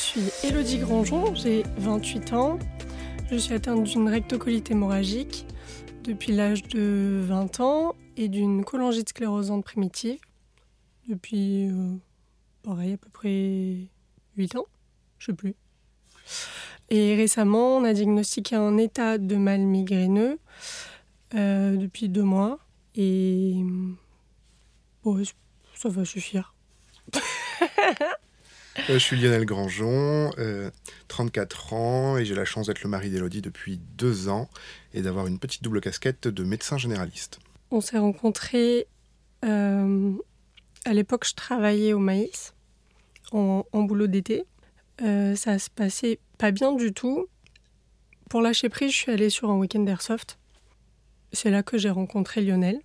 [0.00, 2.58] suis Elodie Grandjon, j'ai 28 ans.
[3.30, 5.46] Je suis atteinte d'une rectocolite hémorragique
[6.04, 10.18] depuis l'âge de 20 ans et d'une cholangite sclérosante primitive
[11.06, 11.96] depuis, euh,
[12.62, 13.88] pareil, à peu près
[14.36, 14.66] 8 ans,
[15.18, 15.54] je sais plus.
[16.88, 20.38] Et récemment, on a diagnostiqué un état de mal migraineux
[21.34, 22.58] euh, depuis deux mois.
[22.96, 23.54] Et
[25.04, 25.22] bon,
[25.74, 26.54] ça va suffire.
[28.88, 30.30] Euh, je suis Lionel Grandjon,
[31.08, 34.48] 34 ans, et j'ai la chance d'être le mari d'Elodie depuis deux ans
[34.94, 37.40] et d'avoir une petite double casquette de médecin généraliste.
[37.70, 38.86] On s'est rencontrés.
[39.44, 40.12] Euh,
[40.84, 42.54] à l'époque, je travaillais au maïs,
[43.32, 44.44] en, boulot d'été.
[45.02, 47.26] Euh, ça se passait pas bien du tout.
[48.28, 50.38] Pour lâcher prise, je suis allée sur un week-end d'airsoft.
[51.32, 52.80] C'est là que j'ai rencontré Lionel.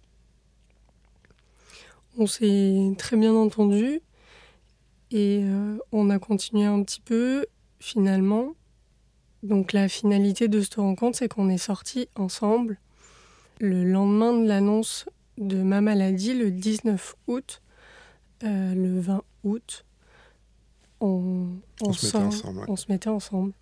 [2.18, 4.02] On s'est très bien entendu
[5.12, 7.46] et euh, on a continué un petit peu
[7.80, 8.54] finalement.
[9.44, 12.80] Donc la finalité de cette rencontre, c'est qu'on est sortis ensemble
[13.60, 15.06] le lendemain de l'annonce
[15.38, 17.62] de ma maladie, le 19 août,
[18.44, 19.86] euh, le 20 août.
[21.02, 21.60] On,
[21.92, 23.54] se mettait ensemble, on se mettait ensemble.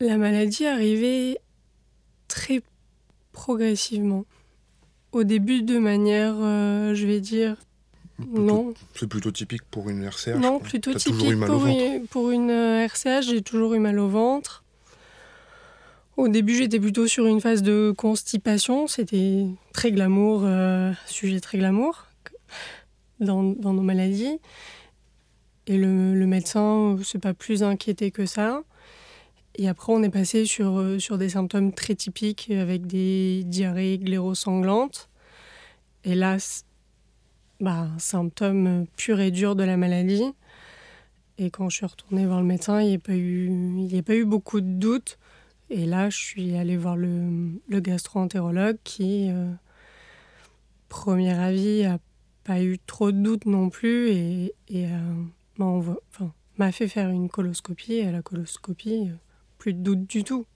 [0.00, 1.38] La maladie arrivait
[2.26, 2.62] très
[3.32, 4.24] progressivement.
[5.12, 7.56] Au début, de manière, euh, je vais dire,
[8.32, 8.74] non.
[8.94, 13.42] C'est plutôt typique pour une RCH Non, plutôt typique pour une, pour une RCH, j'ai
[13.42, 14.64] toujours eu mal au ventre.
[16.16, 18.86] Au début, j'étais plutôt sur une phase de constipation.
[18.86, 22.06] C'était très glamour, euh, sujet très glamour
[23.20, 24.38] dans, dans, nos maladies.
[25.66, 28.62] Et le, le médecin ne s'est pas plus inquiété que ça.
[29.56, 33.98] Et après, on est passé sur, euh, sur des symptômes très typiques avec des diarrhées
[33.98, 35.08] glérosanglantes.
[36.04, 36.36] Et là,
[37.60, 40.24] bah, un symptôme pur et dur de la maladie.
[41.38, 44.14] Et quand je suis retournée voir le médecin, il n'y a, pas eu, a pas
[44.14, 45.18] eu beaucoup de doutes.
[45.70, 49.50] Et là, je suis allée voir le, gastro-entérologue qui, euh,
[50.88, 51.98] premier avis, n'a
[52.44, 55.94] pas eu trop de doutes non plus et, et euh,
[56.58, 57.94] m'a fait faire une coloscopie.
[57.94, 59.16] Et à la coloscopie, euh,
[59.58, 60.46] plus de doute du tout.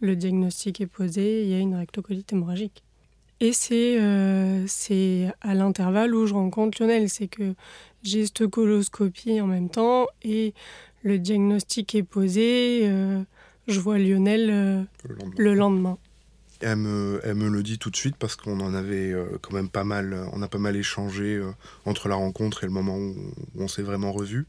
[0.00, 2.84] Le diagnostic est posé, il y a une rectocolite hémorragique.
[3.40, 3.98] Et c'est
[4.66, 7.08] c'est à l'intervalle où je rencontre Lionel.
[7.08, 7.54] C'est que
[8.02, 10.54] j'ai cette coloscopie en même temps et
[11.02, 12.88] le diagnostic est posé
[13.68, 14.82] je vois Lionel euh,
[15.36, 15.98] le lendemain.
[16.60, 19.52] Elle me, elle me, le dit tout de suite parce qu'on en avait euh, quand
[19.52, 21.52] même pas mal, on a pas mal échangé euh,
[21.84, 23.14] entre la rencontre et le moment où,
[23.56, 24.46] on s'est vraiment revus.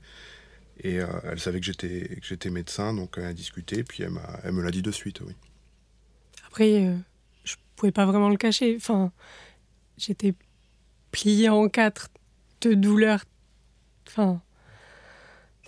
[0.82, 4.14] Et elle savait que j'étais, médecin, donc elle a discuté, puis elle,
[4.46, 5.34] elle me l'a dit de suite, oui.
[6.48, 6.96] Après,
[7.80, 8.76] pouvais pas vraiment le cacher.
[8.76, 9.12] Enfin,
[9.98, 10.34] j'étais
[11.12, 12.10] pliée en quatre
[12.62, 13.24] de douleur.
[14.08, 14.42] Enfin,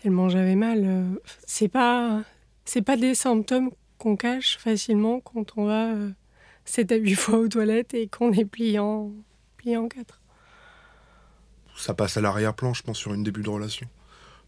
[0.02, 1.20] tellement j'avais mal.
[1.48, 2.24] c'est pas
[2.66, 5.94] c'est pas des symptômes qu'on cache facilement quand on va
[6.66, 9.12] 7 euh, à 8 fois aux toilettes et qu'on est plié en,
[9.58, 10.22] plié en quatre.
[11.78, 13.88] Ça passe à l'arrière-plan, je pense, sur une début de relation.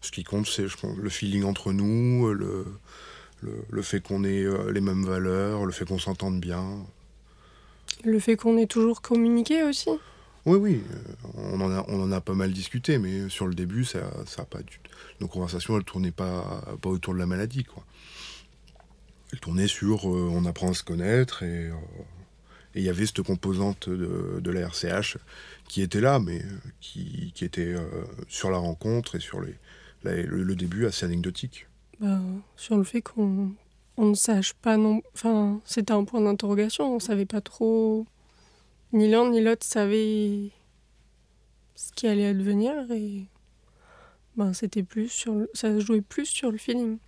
[0.00, 0.66] Ce qui compte, c'est
[0.96, 2.66] le feeling entre nous, le,
[3.42, 6.86] le, fait qu'on ait euh, les mêmes valeurs, le fait qu'on s'entende bien.
[8.02, 9.90] Le fait qu'on ait toujours communiqué aussi
[10.46, 13.54] Oui, oui, euh, on en, a, on en a pas mal discuté, mais sur le
[13.54, 14.80] début, ça, ça pas du...
[15.20, 17.84] nos conversations, elles tournaient pas, pas autour de la maladie, quoi.
[19.34, 21.72] Elle tournait sur euh, on apprend à se connaître euh,
[22.76, 25.18] et il y avait cette composante de, la RCH
[25.66, 27.74] qui était là, mais euh, qui, était
[28.28, 29.56] sur la rencontre et sur les,
[30.04, 31.66] le, début assez anecdotique.
[31.98, 32.20] Bah,
[32.54, 33.50] sur le fait qu'on
[33.96, 35.02] on ne sache pas non.
[35.14, 36.94] Enfin, c'était un point d'interrogation.
[36.94, 38.06] On savait pas trop.
[38.92, 40.50] Ni l'un ni l'autre savait
[41.74, 43.24] ce qui allait advenir et
[44.36, 45.46] ben, c'était plus sur.
[45.54, 46.98] Ça jouait plus sur le feeling.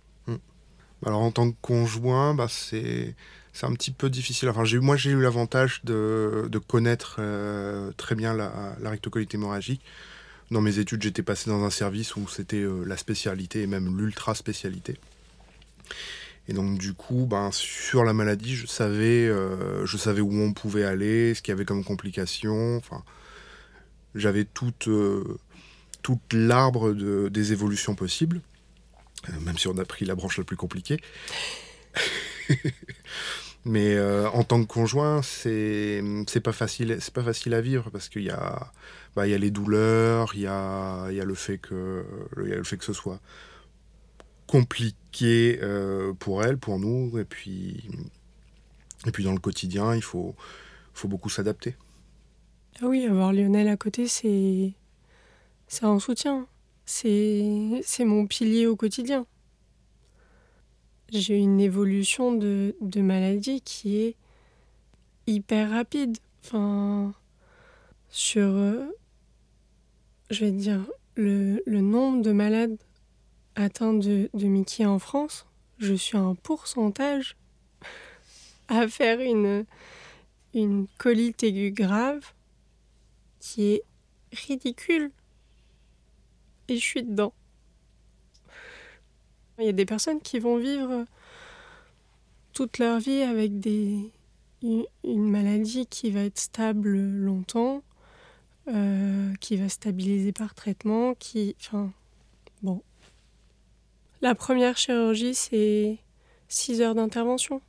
[1.05, 3.15] Alors en tant que conjoint, bah, c'est
[3.61, 4.49] un petit peu difficile.
[4.49, 9.81] Enfin, moi, j'ai eu l'avantage de, de, connaître euh, très bien la, la rectocolite hémorragique.
[10.49, 13.97] Dans mes études, j'étais passé dans un service où c'était euh, la spécialité et même
[13.97, 14.97] l'ultra spécialité.
[16.47, 20.53] Et donc du coup, ben, sur la maladie, je savais, euh, je savais où on
[20.53, 22.77] pouvait aller, ce qu'il y avait comme complications.
[22.77, 23.03] Enfin,
[24.15, 24.89] j'avais toute,
[26.01, 28.41] toute l'arbre de, des évolutions possibles.
[29.29, 30.99] Euh, même si on a pris la branche la plus compliquée.
[33.65, 37.89] Mais euh, en tant que conjoint, c'est c'est pas facile, c'est pas facile à vivre
[37.91, 38.71] parce qu'il y a
[39.15, 42.05] bah, y a les douleurs, il y a y a le fait que
[42.41, 43.19] il y a le fait que ce soit
[44.47, 47.89] compliqué euh, pour elle, pour nous, et puis
[49.05, 50.35] et puis dans le quotidien, il faut
[50.93, 51.75] faut beaucoup s'adapter.
[52.81, 54.73] Ah oui, avoir Lionel à côté, c'est
[55.67, 56.47] c'est un soutien.
[56.85, 59.25] c'est mon pilier au quotidien.
[61.11, 64.15] J'ai une évolution de, de maladie qui est
[65.25, 66.17] hyper rapide.
[66.43, 67.13] Enfin,
[68.09, 68.85] sur, euh,
[70.29, 70.85] je vais dire,
[71.15, 72.77] le, le, nombre de malades
[73.57, 75.45] atteints de, de Mickey en France,
[75.77, 77.35] je suis un pourcentage
[78.67, 79.65] à faire une,
[80.53, 82.33] une colite aiguë grave
[83.39, 83.83] qui est
[84.31, 85.11] ridicule.
[86.67, 87.33] Et je suis dedans.
[89.59, 91.05] Il y a des personnes qui vont vivre
[92.53, 94.11] toute leur vie avec des,
[94.61, 97.83] une maladie qui va être stable longtemps,
[98.67, 101.55] euh, qui va stabiliser par traitement, qui...
[101.59, 101.91] Enfin,
[102.61, 102.81] bon.
[104.21, 105.97] La première chirurgie, c'est
[106.47, 107.61] 6 heures d'intervention.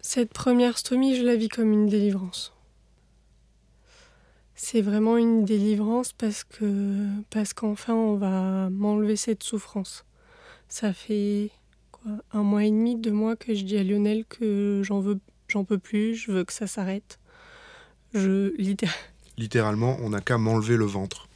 [0.00, 2.52] Cette première stomie, je la vis comme une délivrance.
[4.54, 10.04] C'est vraiment une délivrance parce que parce qu'enfin on va m'enlever cette souffrance.
[10.68, 11.50] Ça fait
[11.92, 15.20] quoi, un mois et demi, deux mois que je dis à Lionel que j'en veux,
[15.46, 17.20] j'en peux plus, je veux que ça s'arrête.
[18.14, 18.52] Je
[19.36, 21.28] littéralement, on n'a qu'à m'enlever le ventre.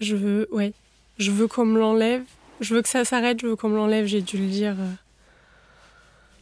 [0.00, 0.72] Je veux, ouais,
[1.18, 2.24] je veux qu'on me l'enlève.
[2.62, 3.40] Je veux que ça s'arrête.
[3.40, 4.06] Je veux qu'on me l'enlève.
[4.06, 4.76] J'ai dû le dire.
[4.78, 4.92] Euh,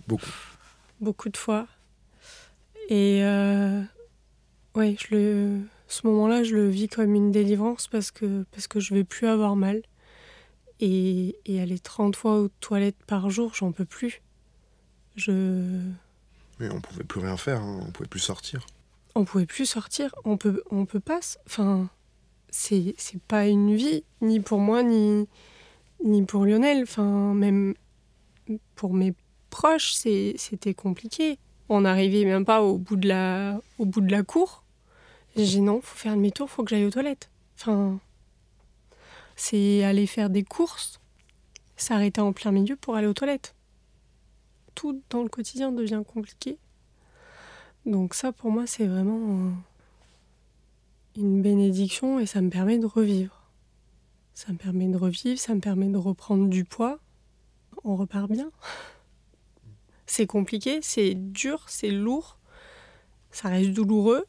[0.07, 0.31] beaucoup.
[1.01, 1.67] Beaucoup de fois.
[2.89, 3.83] Et euh,
[4.75, 8.79] Ouais, je le, ce moment-là, je le vis comme une délivrance parce que, parce que
[8.79, 9.83] je vais plus avoir mal.
[10.83, 14.23] Et, et aller 30 fois aux toilettes par jour, j'en peux plus.
[15.17, 15.79] Je.
[16.59, 17.81] Mais on pouvait plus rien faire, hein.
[17.87, 18.65] on pouvait plus sortir.
[19.15, 21.21] On pouvait plus sortir, on peut, on peut pas.
[21.47, 21.91] Enfin,
[22.49, 25.29] c'est, c'est pas une vie, ni pour moi, ni,
[26.05, 26.83] ni pour Lionel.
[26.83, 27.75] Enfin, même
[28.75, 29.15] pour mes
[29.51, 31.39] proches, c'était compliqué.
[31.69, 34.65] On n'arrivait même pas au bout de la, au bout de la cour.
[35.37, 37.31] J'ai dit non, faut faire demi-tour, faut que j'aille aux toilettes.
[37.57, 38.01] Enfin,
[39.37, 41.01] c'est aller faire des courses,
[41.77, 43.55] s'arrêter en plein milieu pour aller aux toilettes.
[44.75, 46.59] Tout dans le quotidien devient compliqué.
[47.87, 49.53] Donc ça, pour moi, c'est vraiment
[51.17, 53.40] une bénédiction et ça me permet de revivre.
[54.35, 56.99] Ça me permet de revivre, ça me permet de reprendre du poids.
[57.85, 58.51] On repart bien.
[60.07, 62.41] C'est compliqué, c'est dur, c'est lourd,
[63.31, 64.27] ça reste douloureux.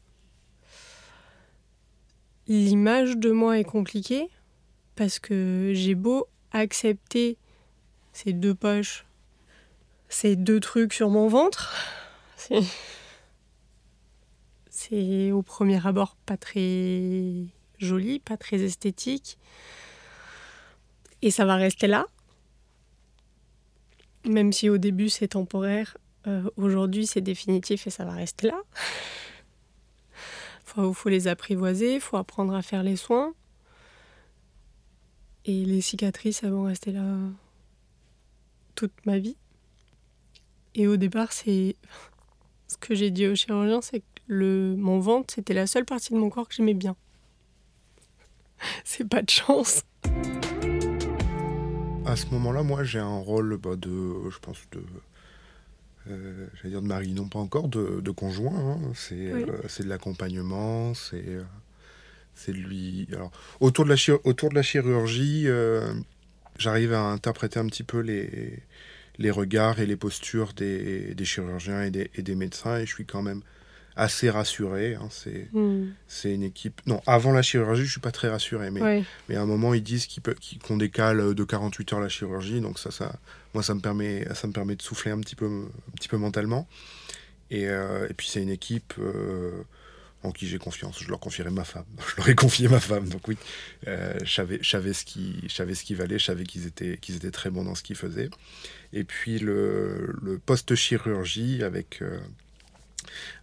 [2.46, 4.28] L'image de moi est compliquée
[4.94, 7.36] parce que j'ai beau accepter
[8.12, 9.06] ces deux poches,
[10.08, 11.74] ces deux trucs sur mon ventre.
[14.70, 17.46] C'est au premier abord pas très
[17.78, 19.38] joli, pas très esthétique.
[21.22, 22.06] Et ça va rester là
[24.24, 25.96] même si au début c'est temporaire,
[26.26, 28.60] euh, aujourd'hui c'est définitif et ça va rester là.
[30.78, 33.34] Il faut, les apprivoiser, il faut apprendre à faire les soins.
[35.44, 37.04] Et les cicatrices, elles vont rester là
[38.74, 39.36] toute ma vie.
[40.74, 41.76] Et au départ, c'est
[42.68, 46.14] ce que j'ai dit au chirurgien, c'est que le, mon ventre, c'était la seule partie
[46.14, 46.96] de mon corps que j'aimais bien.
[48.84, 49.82] c'est pas de chance
[52.06, 54.82] à ce moment-là, moi, j'ai un rôle bah, de, je pense, de,
[56.10, 58.54] euh, j'allais dire de mari, non pas encore, de, conjoint.
[58.54, 58.92] Hein.
[59.12, 61.42] Euh, c'est de l'accompagnement, c'est euh,
[62.34, 63.08] c'est lui.
[63.12, 63.30] Alors,
[63.60, 65.46] autour de la, autour de la chirurgie,
[66.58, 68.58] j'arrive à interpréter un petit peu les,
[69.18, 72.94] les regards et les postures des, des chirurgiens et des, et des, médecins, et je
[72.94, 73.42] suis quand même
[73.96, 74.94] assez rassuré.
[74.94, 75.08] Hein,
[75.52, 75.88] hmm.
[76.08, 76.80] c'est une équipe.
[76.86, 79.82] Non, avant la chirurgie, je suis pas très rassuré, mais, mais à un moment, ils
[79.82, 80.06] disent
[80.66, 83.14] qu'on décale de 48 heures la chirurgie, donc ça, ça,
[83.54, 86.16] moi, ça me permet, ça me permet de souffler un petit peu, un petit peu
[86.16, 86.66] mentalement.
[87.50, 88.94] Et, euh, et puis, c'est une équipe.
[88.98, 89.62] Euh,
[90.24, 91.02] en qui j'ai confiance.
[91.02, 91.84] Je leur confierai ma femme.
[92.08, 93.08] Je leur ai confié ma femme.
[93.08, 93.36] Donc oui,
[93.88, 94.32] euh, je
[94.62, 97.74] savais, ce qui, ce qui valait, je savais qu'ils étaient, qu'ils étaient très bons dans
[97.74, 98.30] ce qu'ils faisaient.
[98.92, 102.02] Et puis le, le post-chirurgie avec,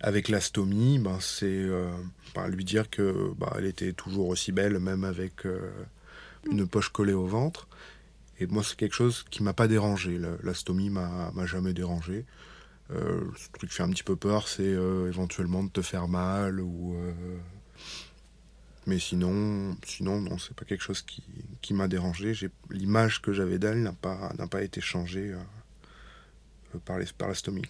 [0.01, 1.91] avec l'astomie, ben, c'est euh,
[2.35, 5.71] ben, lui dire que ben, elle était toujours aussi belle, même avec euh,
[6.49, 7.67] une poche collée au ventre.
[8.39, 10.19] Et moi, c'est quelque chose qui m'a pas dérangé.
[10.43, 12.25] L'astomie m'a jamais dérangé.
[12.91, 16.63] Euh, ce truc qui fait un petit peu peur, c'est éventuellement de te faire mal.
[18.87, 21.21] Mais sinon, sinon non, c'est pas quelque chose qui,
[21.61, 22.33] qui m'a dérangé.
[22.69, 25.35] L'image que j'avais d'elle n'a pas, été changée
[26.85, 26.97] par
[27.27, 27.63] l'astomie.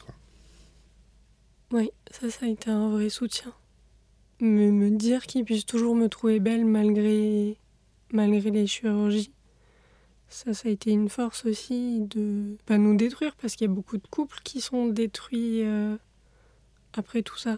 [1.72, 3.54] Oui, ça, a été un vrai soutien.
[4.40, 7.58] Me, me dire qu'il puisse toujours me trouver belle malgré,
[8.12, 9.32] malgré les chirurgies.
[10.30, 13.74] Ça, ça a été une force aussi de pas nous détruire parce qu'il y a
[13.74, 15.98] beaucoup de couples qui sont détruits euh,
[16.94, 17.54] après tout ça.
[17.54, 17.58] De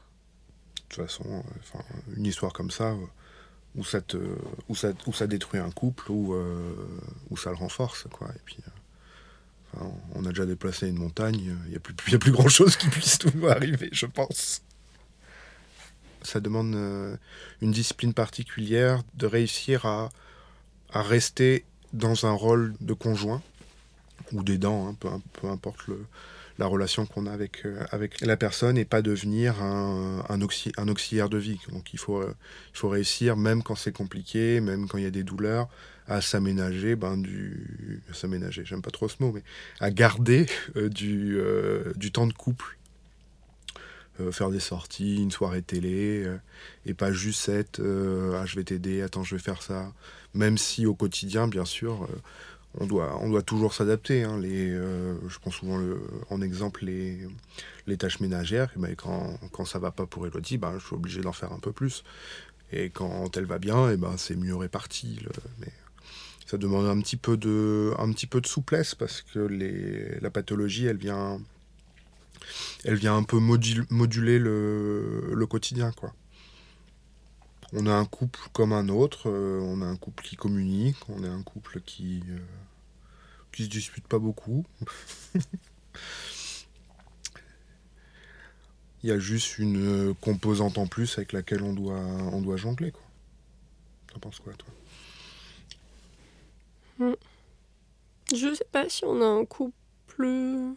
[0.90, 1.80] toute façon, euh,
[2.16, 4.00] une histoire comme ça, euh, ça,
[4.68, 6.36] où ça détruit un couple, ou
[7.30, 8.08] où ça le renforce.
[8.12, 8.30] Quoi.
[8.30, 8.58] Et puis,
[10.16, 13.20] on a déjà déplacé une montagne, il n'y a, plus, plus grand chose qui puisse
[13.34, 14.62] nous arriver, je pense.
[16.22, 16.76] Ça demande
[17.62, 20.12] une discipline particulière de réussir à
[20.94, 23.42] rester dans un rôle de conjoint
[24.34, 26.06] ou d'aidant, hein, peu, peu, importe le,
[26.62, 30.88] la relation qu'on a avec, euh, avec la personne et pas devenir un, un, un
[30.88, 31.60] auxiliaire de vie.
[31.72, 32.36] Donc il faut, euh,
[32.72, 35.68] faut réussir, même quand c'est compliqué, même quand il y a des douleurs,
[36.08, 38.02] à s'aménager, ben, du...
[38.14, 39.44] s'aménager, j'aime pas trop ce mot, mais
[39.80, 40.46] à garder
[40.76, 41.40] euh, du,
[41.96, 42.78] du temps de couple.
[44.32, 46.28] faire des sorties, une soirée télé,
[46.86, 47.80] et pas juste être
[48.36, 49.94] ah, je vais t'aider, attends, je vais faire ça.
[50.34, 52.08] Même si au quotidien, bien sûr,
[52.80, 54.24] on doit, on doit toujours s'adapter.
[54.24, 54.42] Hein.
[54.44, 55.80] Euh, je prends souvent
[56.30, 57.28] en exemple les,
[57.88, 58.72] les tâches ménagères.
[58.78, 61.60] Ben, quand, quand ça va pas pour Elodie, ben, je suis obligé d'en faire un
[61.60, 62.04] peu plus.
[62.72, 65.20] Et quand elle va bien, ben, c'est mieux réparti.
[65.60, 65.72] mais
[66.46, 70.30] ça demande un petit peu de, un petit peu de souplesse parce que les, la
[70.30, 71.40] pathologie, elle vient,
[72.86, 75.92] elle vient un peu moduler le, le quotidien.
[75.92, 76.14] quoi
[77.74, 81.24] on a un couple comme un autre, euh, on a un couple qui communique, on
[81.24, 82.40] a un couple qui, euh,
[83.52, 84.66] qui se dispute pas beaucoup.
[89.04, 92.92] Il y a juste une composante en plus avec laquelle on doit, on doit jongler.
[92.92, 93.02] Quoi.
[94.14, 94.70] T'en penses quoi, toi?
[97.00, 97.16] Hmm.
[98.32, 100.76] Je sais pas si on a un couple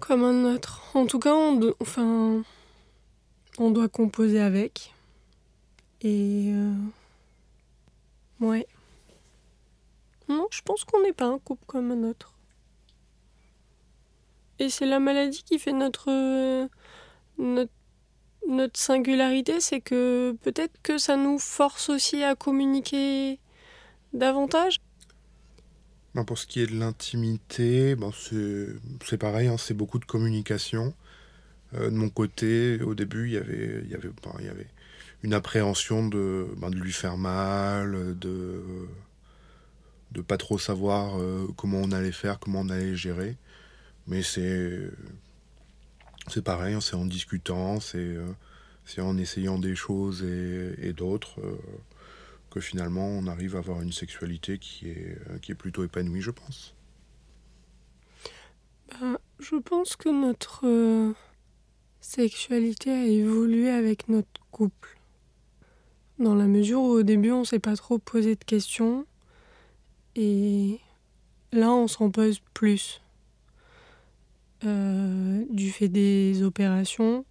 [0.00, 0.82] comme un autre.
[0.94, 2.42] En tout cas, on, enfin,
[3.60, 4.94] on doit composer avec.
[6.02, 6.52] Et.
[6.52, 6.74] Euh,
[8.40, 8.66] ouais.
[10.28, 12.34] Non, je pense qu'on n'est pas un couple comme un autre.
[14.58, 16.68] Et c'est la maladie qui fait notre,
[17.38, 17.72] notre,
[18.48, 23.38] notre singularité, c'est que peut-être que ça nous force aussi à communiquer
[24.12, 24.80] davantage.
[26.14, 28.10] Ben pour ce qui est de l'intimité, ben
[29.04, 30.92] c'est pareil, hein, c'est beaucoup de communication.
[31.74, 34.66] Euh, de mon côté, au début, il y avait, il y avait,
[35.22, 38.62] une appréhension de, ben, de lui faire mal, de
[40.12, 43.36] de pas trop savoir euh, comment on allait faire, comment on allait gérer.
[44.06, 44.90] Mais c'est
[46.42, 48.32] pareil, hein, c'est en discutant, c'est euh,
[48.98, 51.38] en essayant des choses et, d'autres
[52.50, 56.30] que finalement on arrive à avoir une sexualité qui est, qui est plutôt épanouie, je
[56.30, 56.74] pense.
[58.90, 60.64] Ben, je pense que notre
[62.00, 64.98] sexualité a évolué avec notre couple.
[66.18, 69.06] Dans la mesure où au début on s'est pas trop posé de questions
[70.16, 70.80] et
[71.52, 73.00] là on s'en pose plus.
[74.64, 77.24] Euh, du fait des opérations,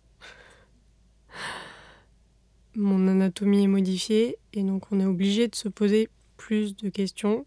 [2.75, 6.07] mon anatomie est modifiée et donc on est obligé de se poser
[6.37, 7.45] plus de questions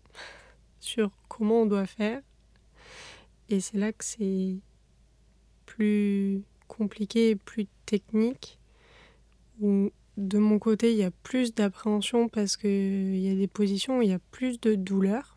[0.80, 2.20] sur comment on doit faire.
[3.48, 4.56] Et c'est là que c'est
[5.64, 8.58] plus compliqué, plus technique,
[9.60, 13.98] où de mon côté il y a plus d'appréhension parce qu'il y a des positions
[13.98, 15.36] où il y a plus de douleur.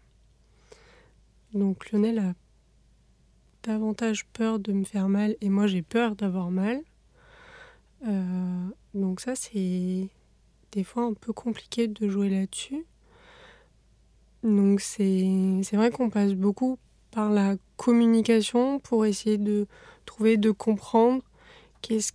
[1.54, 2.34] Donc Lionel a
[3.63, 6.82] davantage peur de me faire mal et moi j'ai peur d'avoir mal.
[8.08, 10.10] Euh, donc ça c'est
[10.72, 12.86] des fois un peu compliqué de jouer là-dessus.
[14.44, 16.78] Donc c'est vrai qu'on passe beaucoup
[17.12, 19.68] par la communication pour essayer de
[20.06, 21.24] trouver, de comprendre
[21.82, 22.14] qu'est-ce,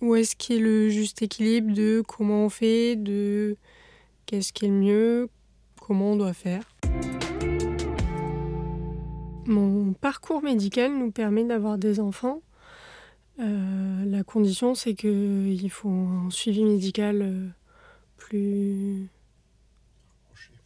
[0.00, 3.56] où est-ce qui est le juste équilibre de comment on fait, de
[4.26, 5.28] qu'est-ce qui est le mieux,
[5.80, 6.62] comment on doit faire.
[9.46, 12.42] Mon parcours médical nous permet d'avoir des enfants.
[13.40, 17.48] Euh, la condition, c'est qu'il faut un suivi médical euh,
[18.16, 19.08] plus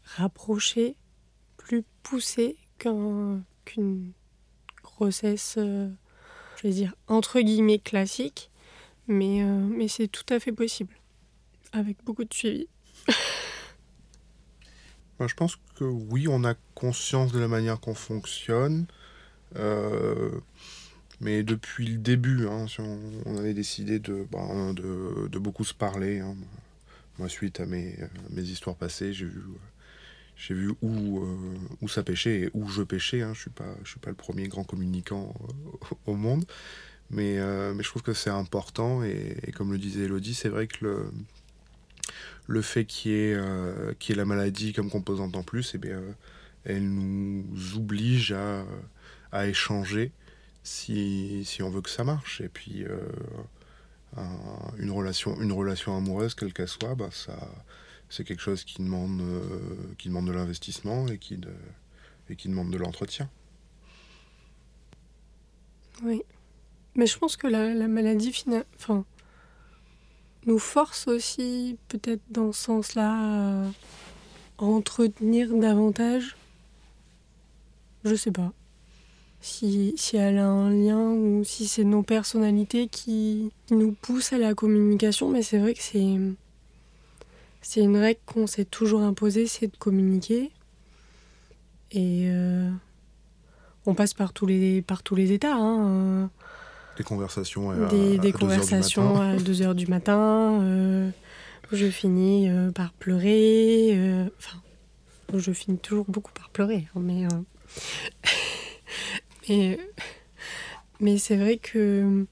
[0.05, 0.97] rapproché,
[1.57, 4.13] plus poussé qu'une
[4.83, 5.59] grossesse,
[6.65, 8.51] euh, dire, entre guillemets classique.
[9.07, 10.95] Mais, mais c'est tout à fait possible,
[11.73, 12.69] avec beaucoup de suivi.
[15.21, 18.87] je pense que oui, on a conscience de la manière qu'on fonctionne.
[19.57, 20.31] Euh,
[21.21, 22.67] mais depuis le début, hein,
[23.27, 26.21] on, avait décidé bah, de, de, beaucoup se parler.
[26.21, 26.35] Hein.
[27.29, 27.97] Suite à mes,
[28.31, 29.43] mes histoires passées, j'ai vu,
[30.37, 31.37] j'ai vu où, euh,
[31.81, 33.23] où ça pêchait et où je pêchais.
[33.23, 33.33] Hein.
[33.35, 36.45] Je ne suis, pas, suis pas le premier grand communicant euh, au monde.
[37.11, 37.39] Mais,
[37.75, 39.05] mais je trouve que c'est important.
[39.05, 41.11] Et, comme le disait Elodie, c'est vrai que le,
[42.47, 46.03] le fait qu'il y, ait, euh, la maladie comme composante en plus, eh bien,
[46.65, 48.65] elle nous oblige à,
[49.33, 50.13] à échanger
[50.63, 52.41] si, si, on veut que ça marche.
[52.41, 52.99] Et puis, euh,
[54.79, 57.37] une, relation, une relation amoureuse, quelle qu'elle soit, bah, ça,
[58.09, 59.23] c'est quelque chose qui demande,
[59.99, 61.39] qui demande de l'investissement et qui,
[62.29, 63.29] et qui demande de l'entretien.
[66.03, 66.23] Oui.
[66.97, 68.33] Mais je pense que la, la maladie,
[68.77, 69.05] enfin,
[70.47, 73.65] nous force aussi, peut-être dans ce sens-là,
[74.59, 76.37] à entretenir davantage.
[78.05, 78.53] Je sais pas.
[79.41, 84.39] Si, si elle a un lien ou si c'est nos personnalités qui, nous poussent à
[84.39, 86.19] la communication, mais c'est vrai que c'est.
[87.67, 90.51] C'est une règle qu'on s'est toujours imposée, c'est de communiquer.
[91.93, 92.71] Et euh,
[93.87, 95.57] on passe par tous les, par tous les états.
[95.57, 96.31] Hein.
[96.99, 100.61] Des conversations à, des, conversations à 2h du matin.
[100.63, 101.11] Euh,
[101.73, 103.93] je finis euh, par pleurer.
[103.95, 104.59] Euh, enfin,
[105.33, 106.87] je finis toujours beaucoup par pleurer.
[106.95, 107.27] Hein, mais,
[109.49, 109.79] mais,
[111.01, 112.27] mais c'est vrai que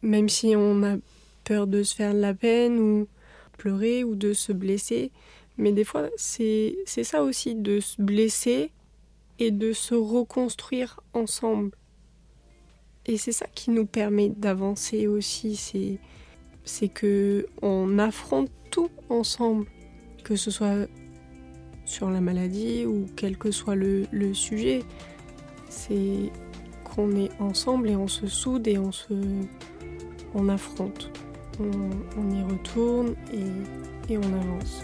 [0.00, 0.96] même si on a
[1.44, 3.06] peur de se faire de la peine ou
[3.64, 5.10] pleurer ou de se blesser,
[5.56, 8.72] mais des fois c'est ça aussi, de se blesser
[9.38, 11.70] et de se reconstruire ensemble.
[13.06, 15.98] Et c'est ça qui nous permet d'avancer aussi, c'est
[16.64, 19.66] c'est que on affronte tout ensemble,
[20.24, 20.86] que ce soit
[21.86, 24.82] sur la maladie ou quel que soit le, le sujet.
[25.70, 26.30] C'est
[26.84, 29.14] qu'on est ensemble et on se soude et on se
[30.34, 31.10] on affronte.
[31.60, 34.82] On, y retourne et, et on avance.